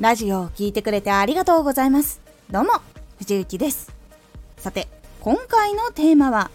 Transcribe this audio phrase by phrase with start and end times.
[0.00, 2.22] ラジオを聴いてくれてありがとうございます。
[2.50, 2.70] どうも
[3.18, 3.92] 藤幸です。
[4.56, 4.88] さて
[5.20, 6.50] 今回のテーマは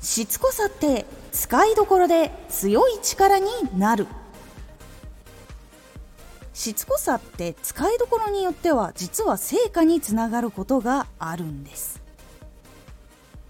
[0.00, 3.46] しつこさって使いどころで強い力に
[3.76, 4.06] なる。
[6.54, 12.00] しつこさって使いどころによっては実は成果につながることがあるんです。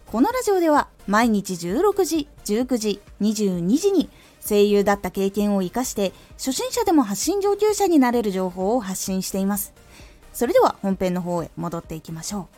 [0.07, 4.09] このラジオでは毎日16時、19時、22時に
[4.48, 9.72] 声優だった経験を活かして初心者でも発信上級者になれる情報を発信しています。
[10.32, 12.48] それでは本編の方へ戻っていきましょ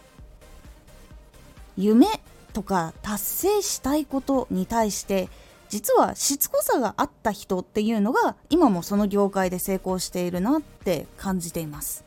[1.76, 1.80] う。
[1.80, 2.06] 夢
[2.52, 5.28] とか達成したいことに対して
[5.68, 12.04] 実はしつこさがあった人っていうのが今もその業界で成功しているなって感じています。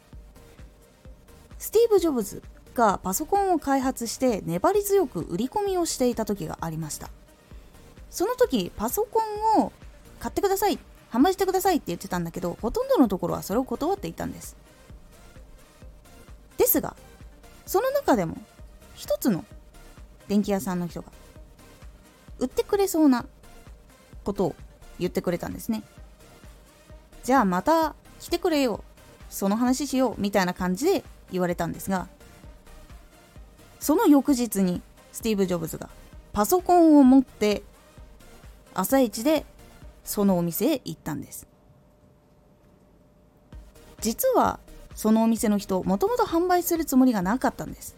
[1.57, 2.43] スティーブ・ジョブズ
[2.75, 7.09] がパソコンを開発して粘り強く売り込みをしていた時がありました。
[8.13, 9.20] その時パソコ
[9.58, 9.73] ンを
[10.20, 10.77] 買ってください。
[11.12, 14.55] 販売してくださいって言ってたんだけどほとんどのところはそれを断っていたんです。
[16.58, 16.95] ですが
[17.66, 18.38] その中でも
[18.94, 19.44] 一つの
[20.28, 21.11] 電気屋さんの人が
[22.38, 23.25] 売ってくれそうな
[24.23, 24.55] ことを
[25.00, 25.81] 言ってくれたんですね。
[27.23, 28.83] じゃあまた来てくれよ。
[29.31, 30.22] その話しよう。
[30.22, 32.08] みたいな感じで言われたんですが
[33.80, 35.89] その翌日にスティーブ・ジョブズが
[36.31, 37.64] パソコンを持って
[38.75, 39.45] 朝一で
[40.03, 41.47] そのお店へ行ったんです。
[44.02, 44.59] 実は
[44.95, 47.95] そのお店の人もともと販売するつもりがなかったんです。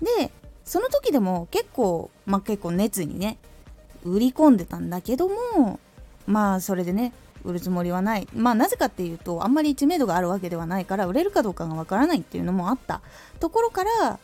[0.00, 0.32] で
[0.64, 3.38] その時でも結構まあ結構熱にね
[4.04, 5.80] 売り込んでたんだけども
[6.26, 7.12] まあそれでね
[7.44, 8.28] 売るつもりはない。
[8.34, 13.00] まあなぜかっていうとあんまり知名度があるわけではないから売れるかどうかがわからないっていうのもあった。
[13.38, 14.18] ところから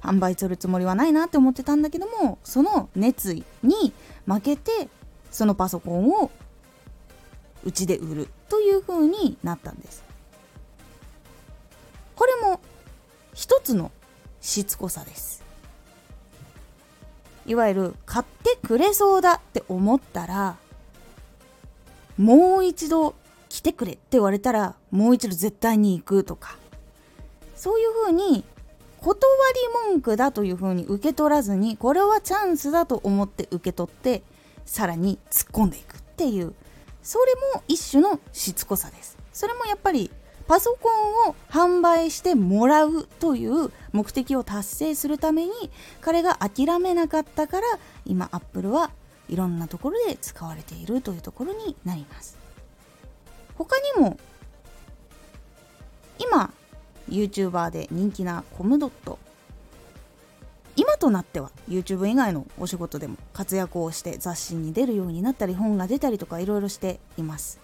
[0.00, 3.92] 販売するつもりはないなって思ってたんだけどもその熱意に
[4.28, 4.88] 負けて
[5.30, 6.30] そのパソコンを
[7.64, 10.04] うちで売るという風になったんです。
[12.14, 12.60] これも
[13.32, 13.90] 一つの
[14.40, 15.42] しつこさです。
[17.46, 20.58] いわゆる買ってくれそうだって思ったら
[22.18, 23.14] もう一度
[23.48, 26.56] 来てくれって言われたらもう一度絶対に行くとか
[27.56, 28.44] そういうふうに
[29.00, 29.16] 断
[29.84, 34.22] り文句だというふうに受け取らずにこれはチャンスだと思って受け取って
[34.66, 36.54] さらに突っ込んでいくっていう
[37.02, 39.16] それも一種のしつこさです。
[39.32, 40.10] それもやっぱり
[40.48, 45.52] パソコンを販売してもらうという目的を達成するために
[46.00, 47.66] 彼が諦めなかったから
[48.04, 48.90] 今アップルは
[49.28, 52.36] いろんなところで使われているというところになります。
[53.56, 54.18] 他にも
[56.18, 56.52] 今
[57.10, 59.18] YouTuber で人気なコムドット。
[60.76, 67.58] 今となっては YouTube 以外のお仕事でも活躍をして雑誌に出るようになったり本が出たりとかいろいろしています。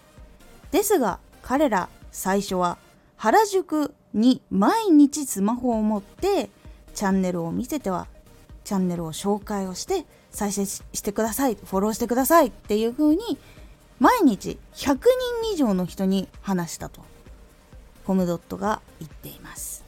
[0.71, 2.77] ですが彼ら最初は
[3.17, 6.49] 原宿に毎日スマホを持って
[6.93, 8.07] チャンネルを見せては
[8.63, 13.37] チャンネルを紹介をして再生してくださいフォローしてくださいっていう風に
[13.99, 17.01] 毎日100人以上の人に話したと。
[18.05, 19.83] コムドットが言っています。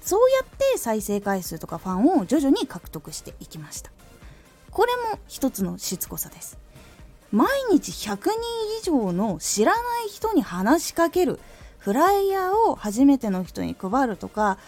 [0.00, 3.90] そうやって再生回数とかファンを徐々に獲得していきました。
[4.70, 6.58] これも一つのしつこさです。
[7.32, 8.30] 毎日100人
[8.80, 11.38] 以上の知らない人に話しかける
[11.78, 14.58] フライヤーを初めての人に配るとか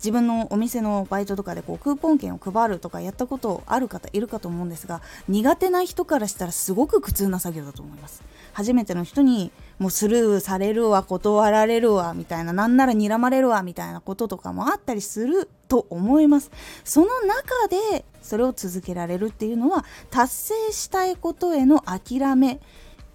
[0.00, 8.22] 自分のお店のバイトとかでこうクーポン券を配るとかやったことある方いるかと思うんですが苦手な人からしたらすごく苦痛な作業だと思います。
[8.52, 16.50] 初めての人にもうスルーされるわ断られるわみたいななんなら睨まれるわみたいなこととかもあったりすると思います。
[16.82, 22.60] その中でそれを続けられるっていうのは達成したいことへの諦め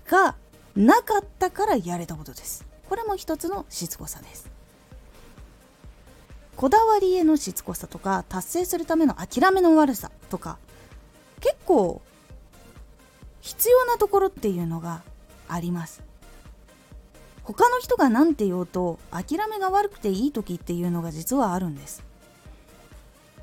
[0.08, 0.36] が
[0.76, 2.66] なかったからやれたことです。
[2.90, 4.55] これも一つのしつこさです。
[6.56, 10.58] こだわりへのしつこさとか達成するための諦めの悪さとか
[11.42, 12.02] 結構
[13.42, 15.04] 必要なところっていうのが
[15.48, 16.02] あります。
[17.44, 22.04] 他の人が何て言おうと諦めが悪くていい時っていうのが実はあるんです。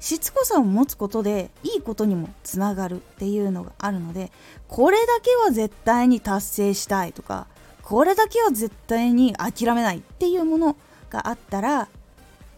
[0.00, 4.32] しつこさを持つことでいいことにもつながるっていうのがあるので
[4.66, 7.46] これだけは絶対に達成したいとか
[7.82, 10.76] これだけは絶対に諦めないっていうもの
[11.08, 11.88] があったら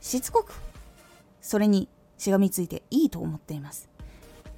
[0.05, 0.53] しつこく
[1.41, 3.89] それにしがみついていいと思っています。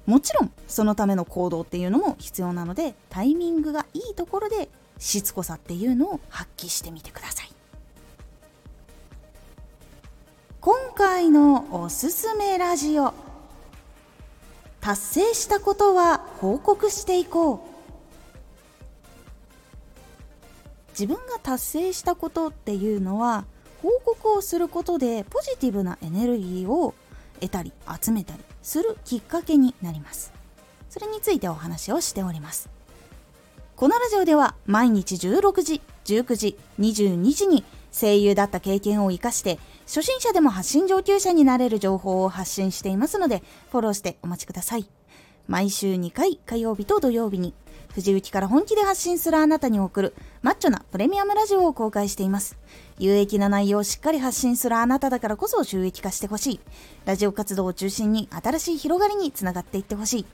[0.05, 7.51] もちろんそのための行動っていうのも必要なのでタイミングがいいところでしつこさっていうのを発揮してみてください。
[10.59, 13.13] 今回のおすすめラジオ
[14.81, 17.59] 達成したことは報告していこう。
[20.89, 23.45] 自分が達成したことっていうのは
[23.81, 26.93] 報告をすることでポジティブなエネルギーを
[27.39, 27.71] 得たり
[28.01, 30.33] 集めたりするきっかけになります。
[30.89, 32.69] それについてお話をしております。
[33.75, 44.87] このラジオでは毎日16時19時22時に声優だった経験を生かして初心者でも発信上級者になれる情報を発信していますのでフォローしてお待ちください。
[45.47, 47.53] 毎週2回火曜日と土曜日に
[47.97, 50.13] 藤雪から本気で発信するあなたに送る
[50.43, 52.55] マッチョなプレミアムラジオを公開しています。
[52.99, 56.59] 有益な内容をしっかり発信するあなただからこそ収益化してほしい。
[57.05, 60.25] ラジオ活動を中心に新しい広がりにつながっていってほしい。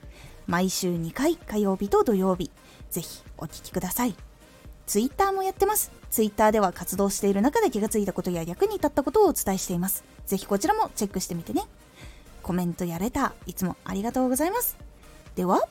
[0.46, 2.50] 毎週2回火曜日と土曜日。
[2.90, 4.14] ぜひお聴きください。
[4.84, 5.90] ツイッターもやってます。
[6.10, 10.04] ツイッターでは活動している中で気がついたことや役に立ったことをお伝えしています。
[10.26, 11.62] ぜひこちらもチェックしてみてね。
[12.42, 14.76] コメントやレター、いつもありがとうございます。
[15.34, 15.66] では、